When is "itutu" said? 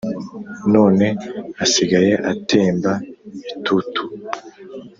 3.51-4.01